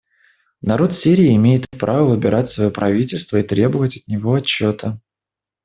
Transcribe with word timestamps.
Народ 0.63 0.93
Сирии 0.95 1.35
имеет 1.35 1.69
право 1.69 2.09
выбирать 2.09 2.49
свое 2.49 2.71
правительство 2.71 3.37
и 3.37 3.43
требовать 3.43 3.97
от 3.97 4.07
него 4.07 4.33
отчета. 4.33 4.99